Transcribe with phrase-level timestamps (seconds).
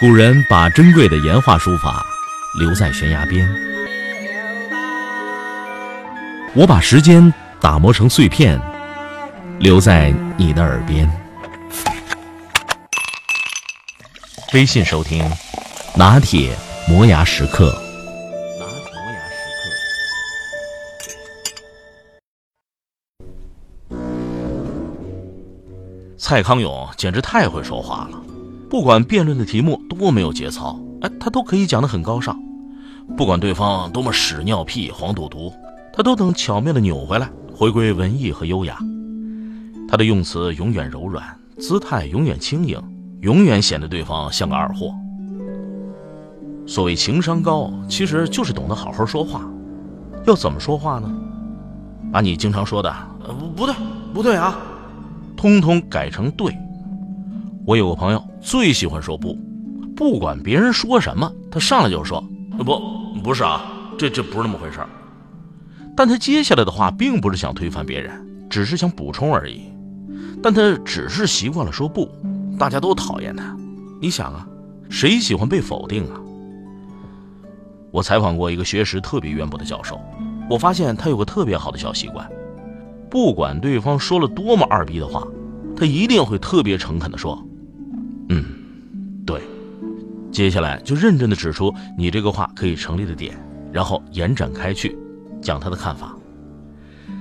[0.00, 2.06] 古人把珍贵的岩画书法
[2.56, 3.52] 留在悬崖边，
[6.54, 8.60] 我把时间打磨成碎片，
[9.58, 11.10] 留在你的耳边。
[14.54, 15.28] 微信收听，
[15.96, 16.56] 拿铁
[16.88, 17.76] 磨牙时刻。
[18.60, 19.66] 拿铁磨牙时
[23.88, 24.08] 刻。
[26.16, 28.22] 蔡康永简直太会说话了。
[28.70, 32.38] 不管辩论的题目多没有节操，哎，他都可以讲得很高尚。
[33.16, 35.50] 不管对方多么屎尿屁、黄赌毒，
[35.92, 38.78] 他都能巧妙地扭回来，回归文艺和优雅。
[39.88, 41.24] 他的用词永远柔软，
[41.58, 42.78] 姿态永远轻盈，
[43.22, 44.94] 永远显得对方像个二货。
[46.66, 49.50] 所谓情商高，其实就是懂得好好说话。
[50.26, 51.10] 要怎么说话呢？
[52.12, 52.94] 把你经常说的
[53.26, 53.74] “呃，不对，
[54.12, 54.58] 不对啊”，
[55.34, 56.54] 通通改成“对”。
[57.68, 59.36] 我有个朋友最喜欢说不，
[59.94, 62.18] 不管别人说什么，他上来就说
[62.64, 62.80] 不，
[63.22, 64.88] 不是啊，这这不是那么回事儿。
[65.94, 69.64] 但他接下来的话并不是想推翻别人，只是想补充而已。
[70.42, 72.08] 但他只是习惯了说不，
[72.58, 73.54] 大家都讨厌他。
[74.00, 74.48] 你想啊，
[74.88, 76.18] 谁喜欢被否定啊？
[77.90, 80.00] 我采访过一个学识特别渊博的教授，
[80.48, 82.26] 我发现他有个特别好的小习惯，
[83.10, 85.22] 不管对方说了多么二逼的话，
[85.76, 87.38] 他一定会特别诚恳地说。
[90.30, 93.36] 接下来就认真的指出你这个话可以成立的点，
[93.72, 94.96] 然后延展开去，
[95.40, 96.14] 讲他的看法。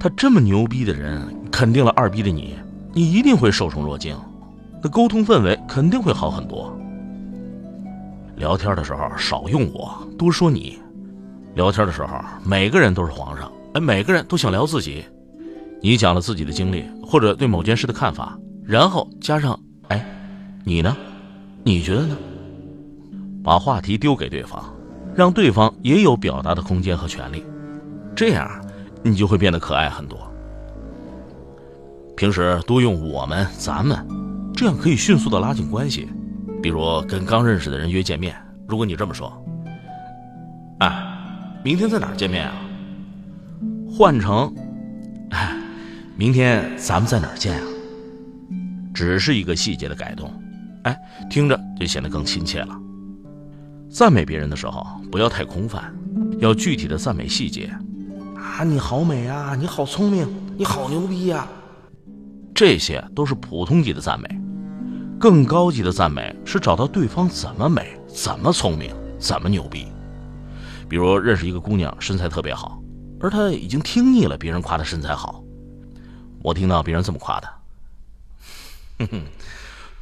[0.00, 2.56] 他这么牛逼的人，肯定了二逼的你，
[2.92, 4.16] 你一定会受宠若惊，
[4.82, 6.76] 那沟通氛围肯定会好很多。
[8.36, 10.78] 聊天的时候少用我，多说你。
[11.54, 15.04] 聊天的时候，每个人都是皇上，哎，每个人都想聊自己。
[15.80, 20.04] 你讲了自己的经历或者对某件事的看法，然后加上哎。
[20.64, 20.94] 你呢？
[21.64, 22.14] 你觉得呢？
[23.42, 24.64] 把话题丢给对方，
[25.14, 27.44] 让对方也有表达的空间和权利，
[28.14, 28.48] 这样
[29.02, 30.18] 你就会变得可爱很多。
[32.16, 33.96] 平时多用我们、咱们，
[34.54, 36.08] 这样可以迅速的拉近关系。
[36.60, 38.34] 比如跟刚认识的人约见面，
[38.66, 39.32] 如果你这么说
[40.80, 42.54] ：“哎，明天在哪儿见面啊？”
[43.88, 44.52] 换成
[45.30, 45.56] ：“哎，
[46.16, 47.66] 明天咱们在哪儿见啊？”
[48.92, 50.28] 只是一个细节的改动。
[50.82, 52.76] 哎，听着就显得更亲切了。
[53.90, 55.92] 赞美别人的时候不要太空泛，
[56.38, 57.74] 要具体的赞美细节。
[58.36, 61.48] 啊，你好美啊，你好聪明，你好牛逼呀！
[62.54, 64.28] 这些都是普通级的赞美。
[65.18, 69.86] 更高级的赞美是找到对方怎么美、怎么聪明、怎么牛逼。
[70.88, 72.80] 比如认识一个姑娘，身材特别好，
[73.20, 75.42] 而她已经听腻了别人夸她身材好。
[76.42, 77.50] 我听到别人这么夸她，
[79.00, 79.22] 哼哼。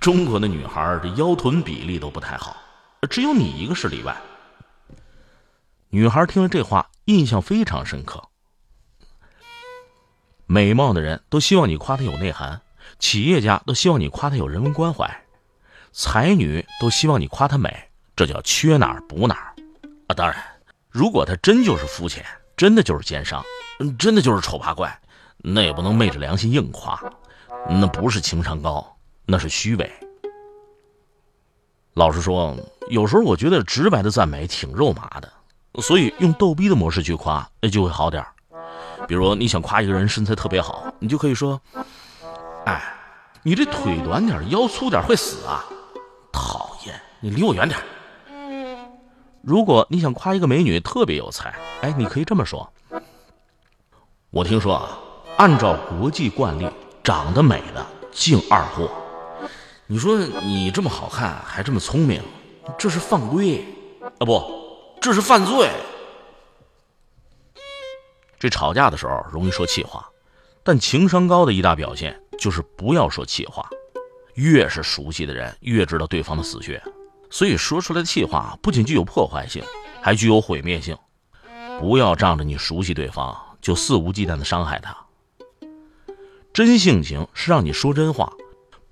[0.00, 2.56] 中国的女孩这腰臀比例都不太好，
[3.08, 4.16] 只有你一个是例外。
[5.90, 8.22] 女孩听了这话，印象非常深刻。
[10.46, 12.60] 美貌的人都希望你夸她有内涵，
[12.98, 15.24] 企业家都希望你夸她有人文关怀，
[15.92, 19.54] 才女都希望你夸她美，这叫缺哪儿补哪儿
[20.08, 20.14] 啊！
[20.14, 20.36] 当然，
[20.88, 22.24] 如果她真就是肤浅，
[22.56, 23.44] 真的就是奸商，
[23.98, 25.00] 真的就是丑八怪，
[25.38, 27.02] 那也不能昧着良心硬夸，
[27.68, 28.96] 那不是情商高。
[29.24, 29.90] 那是虚伪。
[31.94, 32.56] 老实说，
[32.88, 35.30] 有时候我觉得直白的赞美挺肉麻的，
[35.82, 38.24] 所以用逗逼的模式去夸，那就会好点
[39.06, 41.60] 比如你想夸一个人身材特别好，你就可以说
[42.64, 42.82] ：“哎，
[43.42, 45.64] 你这腿短点，腰粗点会死啊！”
[46.32, 47.78] 讨厌，你离我远点。
[49.42, 51.52] 如果你想夸一个美女特别有才，
[51.82, 52.72] 哎，你可以这么说
[54.30, 54.98] ：“我听说啊，
[55.36, 56.66] 按照国际惯例，
[57.02, 58.88] 长得美的敬二货。”
[59.92, 62.22] 你说你这么好看，还这么聪明，
[62.78, 63.62] 这是犯规
[64.00, 64.24] 啊？
[64.24, 64.42] 不，
[65.02, 65.68] 这是犯罪。
[68.38, 70.08] 这吵架的时候容易说气话，
[70.62, 73.68] 但情商高的一大表现就是不要说气话。
[74.32, 76.82] 越是熟悉的人，越知道对方的死穴，
[77.28, 79.62] 所以说出来的气话不仅具有破坏性，
[80.00, 80.96] 还具有毁灭性。
[81.78, 84.96] 不要仗着你熟悉对方就肆无忌惮的伤害他。
[86.54, 88.32] 真性情是让你说真话。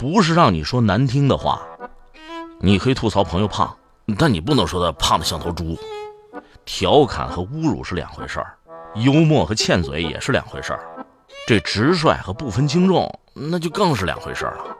[0.00, 1.60] 不是让你说难听的话，
[2.58, 3.76] 你可以吐槽朋友胖，
[4.16, 5.78] 但你不能说他胖的像头猪。
[6.64, 8.56] 调侃和侮辱是两回事儿，
[8.94, 10.80] 幽默和欠嘴也是两回事儿。
[11.46, 14.74] 这直率和不分轻重，那就更是两回事儿了。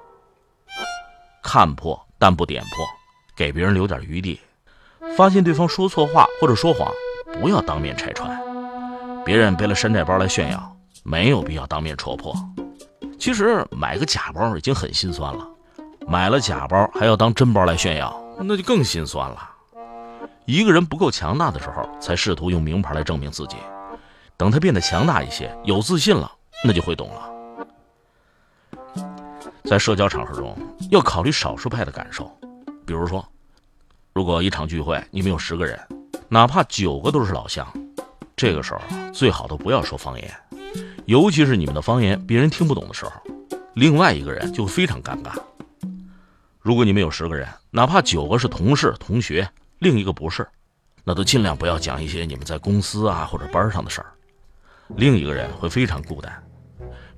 [1.42, 2.86] 看破但不点破，
[3.36, 4.40] 给别人留点余地。
[5.18, 6.90] 发现对方说错话或者说谎，
[7.38, 8.40] 不要当面拆穿。
[9.22, 12.34] 别人背了山寨包来炫耀，没有必要当面戳破。
[13.20, 15.46] 其实买个假包已经很心酸了，
[16.08, 19.50] 买了假包还要当真包来炫耀，那就更心酸了。
[20.46, 23.56] 一个人不够强大的时候，才试图用名牌来证明自己；
[24.38, 26.32] 等他变得强大一些，有自信了，
[26.64, 27.30] 那就会懂了。
[29.64, 30.56] 在社交场合中，
[30.90, 32.34] 要考虑少数派的感受。
[32.86, 33.22] 比如说，
[34.14, 35.78] 如果一场聚会你们有十个人，
[36.26, 37.70] 哪怕九个都是老乡，
[38.34, 38.80] 这个时候
[39.12, 40.34] 最好都不要说方言，
[41.06, 43.12] 尤其是你们的方言别人听不懂的时候，
[43.74, 45.32] 另外一个人就非常尴尬。
[46.60, 50.46] 如果你们有十个人，哪怕九个是同事、同学，另一个不是，
[51.04, 54.12] 那都尽量不要讲一些你们在公司啊或者班上的事儿，
[54.96, 56.32] 另一个人会非常孤单。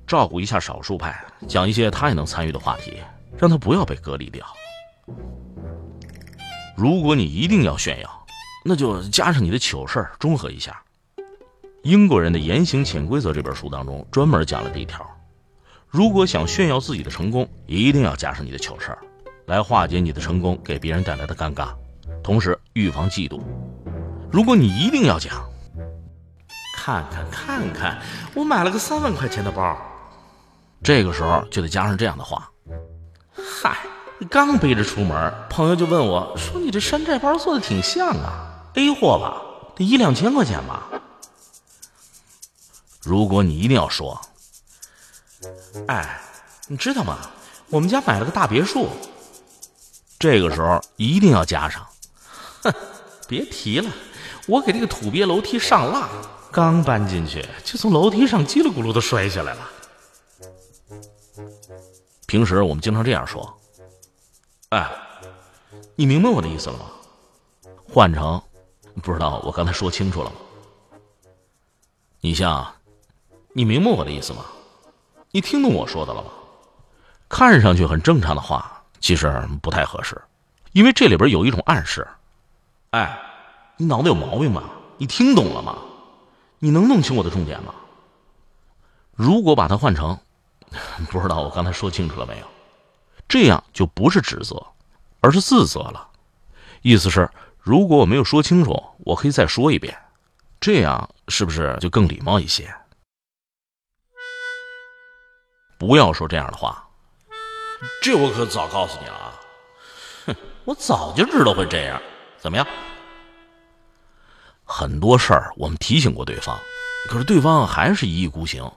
[0.07, 2.97] 照顾一下少数派，讲一些他也能参与的话题，
[3.37, 4.45] 让他不要被隔离掉。
[6.75, 8.25] 如果你一定要炫耀，
[8.65, 10.81] 那就加上你的糗事儿，中和一下。
[11.83, 15.05] 英国人的言行潜规则这本书当中专门讲了这一条：
[15.89, 18.99] 如果想炫耀自己的成功，一定要加上你的糗事儿，
[19.47, 21.73] 来化解你的成功给别人带来的尴尬，
[22.23, 23.41] 同时预防嫉妒。
[24.31, 25.43] 如果你一定要讲，
[26.77, 28.01] 看看看看，
[28.33, 29.77] 我买了个三万块钱的包。
[30.81, 32.49] 这个时候就得加上这样的话
[33.35, 33.79] ：“嗨，
[34.29, 39.41] 刚背着出门，朋友就问我说：‘你这山寨包做的挺像啊，A 货吧？
[39.75, 40.87] 得一两千块钱吧？’
[43.03, 44.19] 如果你一定要说，
[45.87, 46.21] 哎，
[46.67, 47.19] 你知道吗？
[47.69, 48.87] 我们家买了个大别墅。
[50.17, 51.85] 这个时候一定要加上，
[52.61, 52.73] 哼，
[53.27, 53.91] 别提了，
[54.47, 56.07] 我给这个土鳖楼梯上蜡，
[56.49, 59.69] 刚搬进去就从楼梯上叽里咕噜的摔下来了。”
[62.25, 63.59] 平时我们经常这样说
[64.69, 64.89] ：“哎，
[65.95, 66.85] 你明白我的意思了吗？”
[67.93, 68.41] 换成，
[69.03, 70.37] 不知道我刚才说清楚了吗？
[72.21, 72.73] 你像，
[73.55, 74.43] 你明白我的意思吗？
[75.31, 76.31] 你听懂我说的了吗？
[77.29, 80.19] 看上去很正常的话，其实不太合适，
[80.71, 82.07] 因为这里边有一种暗示。
[82.91, 83.19] 哎，
[83.77, 84.63] 你脑子有毛病吗？
[84.97, 85.77] 你听懂了吗？
[86.57, 87.75] 你能弄清我的重点吗？
[89.15, 90.17] 如果把它换成……
[91.11, 92.45] 不知道我刚才说清楚了没有？
[93.27, 94.65] 这样就不是指责，
[95.21, 96.07] 而是自责了。
[96.81, 97.29] 意思是，
[97.59, 99.95] 如果我没有说清楚，我可以再说一遍，
[100.59, 102.73] 这样是不是就更礼貌一些？
[105.85, 106.81] 不要说这样的话，
[108.01, 109.33] 这我可早告诉你了啊！
[110.27, 112.01] 哼，我早就知道会这样。
[112.39, 112.65] 怎么样？
[114.63, 116.57] 很多事儿我们提醒过对方，
[117.09, 118.71] 可是对方还是一意孤行。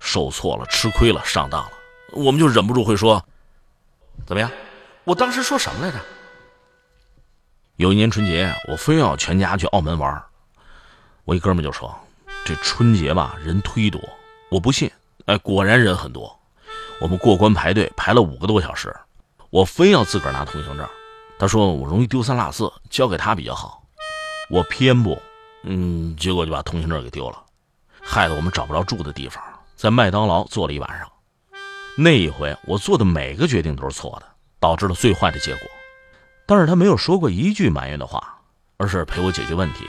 [0.00, 1.72] 受挫了，吃亏了，上当了，
[2.12, 3.24] 我们就忍不住会说
[4.26, 4.50] ：“怎么样？
[5.04, 5.98] 我当时说什么来着？”
[7.76, 10.22] 有一年春节，我非要全家去澳门玩，
[11.24, 11.98] 我一哥们就说
[12.44, 13.98] ：“这春节吧，人忒多。”
[14.52, 14.90] 我不信，
[15.24, 16.39] 哎，果然人很多。
[17.00, 18.94] 我们过关排队排了五个多小时，
[19.48, 20.86] 我非要自个儿拿通行证。
[21.38, 23.82] 他说我容易丢三落四，交给他比较好。
[24.50, 25.20] 我偏不，
[25.64, 27.42] 嗯，结果就把通行证给丢了，
[28.02, 29.42] 害得我们找不着住的地方。
[29.76, 31.10] 在麦当劳坐了一晚上，
[31.96, 34.26] 那一回我做的每个决定都是错的，
[34.58, 35.62] 导致了最坏的结果。
[36.44, 38.42] 但是他没有说过一句埋怨的话，
[38.76, 39.86] 而是陪我解决问题。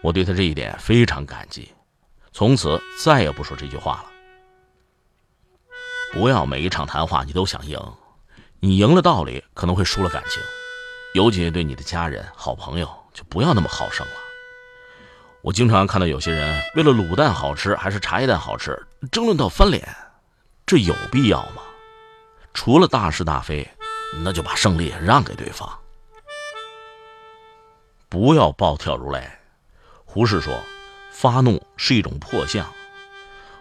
[0.00, 1.70] 我对他这一点非常感激，
[2.32, 4.09] 从此再也不说这句话了。
[6.12, 7.78] 不要每一场谈话你都想赢，
[8.58, 10.42] 你赢了道理，可能会输了感情，
[11.14, 14.12] 尤其对你的家人、好朋友，就不要那么好胜了。
[15.40, 19.88] 我经常看到有些人为了卤蛋好吃还是茶叶蛋好吃争论到翻脸，
[20.66, 21.62] 这有必要吗？
[22.52, 23.66] 除了大是大非，
[24.24, 25.78] 那就把胜利让给对方。
[28.08, 29.30] 不要暴跳如雷。
[30.04, 30.60] 胡适说
[31.12, 32.66] ：“发怒是一种破相。”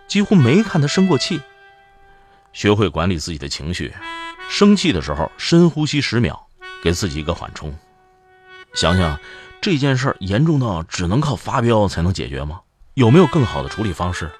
[0.10, 1.40] 几乎没看他生过气。
[2.54, 3.94] 学会管理自己的情绪，
[4.50, 6.48] 生气的时候深呼吸十秒，
[6.84, 7.74] 给自己一个缓冲。
[8.74, 9.20] 想想。
[9.62, 12.62] 这件事儿严重到只能靠发飙才能解决吗？
[12.94, 14.32] 有没有更好的处理方式？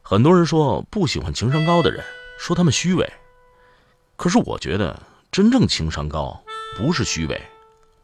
[0.00, 2.04] 很多人说不喜欢情商高的人，
[2.38, 3.12] 说他们虚伪。
[4.14, 4.96] 可是我觉得
[5.32, 6.40] 真正情商高
[6.76, 7.42] 不是虚伪，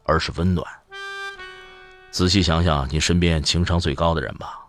[0.03, 0.67] 而是温暖。
[2.11, 4.59] 仔细想想你身边情商最高的人吧，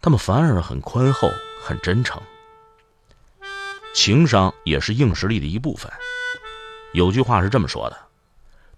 [0.00, 1.28] 他们反而很宽厚、
[1.60, 2.22] 很真诚。
[3.94, 5.90] 情商也是硬实力的一部分。
[6.92, 7.96] 有句话是这么说的。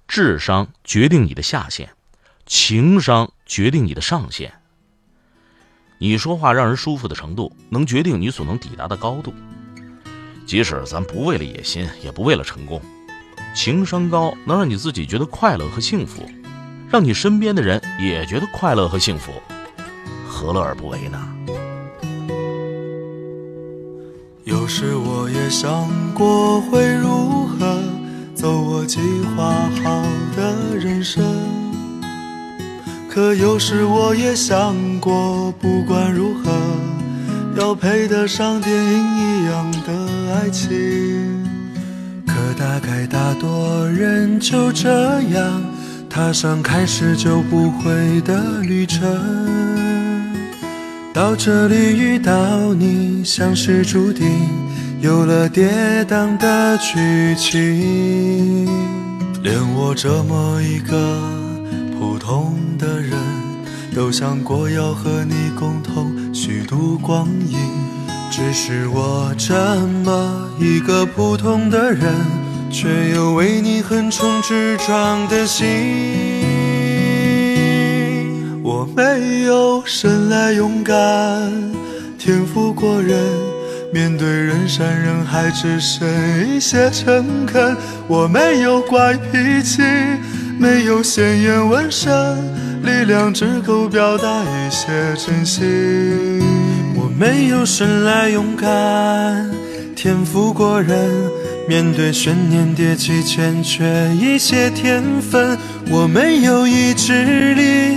[0.09, 1.89] 智商决定你的下限，
[2.45, 4.53] 情商决定你的上限。
[5.99, 9.33] 你说话让人舒服的程度，能决定你所能抵达的高度。
[10.45, 12.83] 即使咱不为了野心，也不为了成功，
[13.55, 16.29] 情商高能让你自己觉得快乐和幸福，
[16.91, 19.33] 让你身边的人也觉得快乐和幸福，
[20.27, 21.42] 何乐而不为呢？
[24.63, 27.83] 有时我也想过会如何。
[28.33, 29.01] 走我计
[29.35, 30.05] 划好
[30.37, 31.21] 的人生。
[33.11, 36.53] 可有时我也想过，不管如何，
[37.57, 40.71] 要配得上电影一样的爱情。
[42.25, 45.61] 可大概大多人就这样
[46.09, 49.72] 踏上开始就不会的旅程。
[51.15, 54.27] 到这里遇到你，像是注定，
[55.01, 55.69] 有了跌
[56.09, 58.67] 宕的剧情。
[59.43, 61.43] 连我这么一个。
[61.99, 63.13] 普通的人
[63.95, 67.57] 都想过要和你共同虚度光阴，
[68.29, 69.55] 只是我这
[70.05, 72.13] 么一个普通的人，
[72.71, 76.42] 却有为你横冲直撞的心。
[78.73, 80.97] 我没有生来勇敢，
[82.19, 83.19] 天赋过人，
[83.93, 86.09] 面对人山人海只剩
[86.49, 87.77] 一些诚恳。
[88.09, 89.83] 我没有怪脾气。
[90.59, 92.11] 没有鲜艳纹身，
[92.83, 94.87] 力量只够表达一些
[95.17, 96.41] 真心。
[96.95, 99.51] 我没有生来勇敢，
[99.95, 101.11] 天赋过人，
[101.69, 105.59] 面对悬念迭起欠缺一些天分。
[105.91, 107.97] 我没有意志力，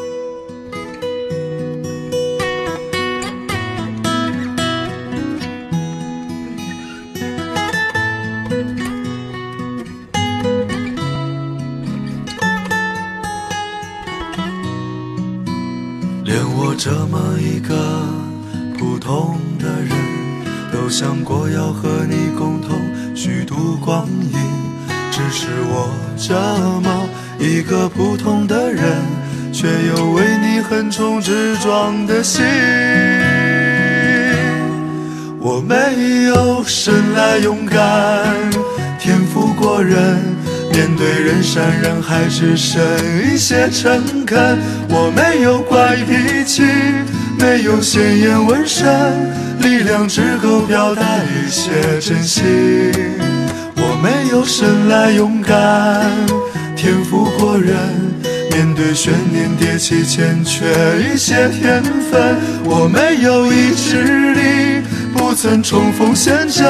[16.57, 17.75] 我这么一个
[18.77, 19.91] 普通的人，
[20.71, 22.79] 都想过要和你共同
[23.15, 24.31] 虚度光阴。
[25.11, 26.33] 只是我这
[26.81, 27.07] 么
[27.39, 28.83] 一个普通的人，
[29.51, 32.43] 却有为你横冲直撞的心。
[35.39, 38.51] 我没有生来勇敢，
[38.99, 40.21] 天赋过人。
[40.81, 42.81] 面对人山人海，只剩
[43.23, 44.57] 一些诚恳。
[44.89, 46.63] 我没有怪脾气，
[47.37, 48.89] 没有鲜艳纹身，
[49.59, 51.69] 力量只够表达一些
[51.99, 52.43] 真心。
[53.75, 56.09] 我没有生来勇敢，
[56.75, 57.75] 天赋过人。
[58.49, 60.65] 面对悬念迭起，欠缺
[60.99, 62.37] 一些天分。
[62.63, 64.81] 我没有意志力，
[65.13, 66.65] 不曾冲锋陷阵。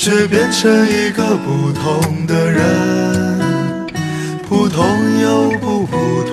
[0.00, 2.62] 却变成一个不同的人，
[4.78, 4.86] 总
[5.20, 6.27] 有不孤单。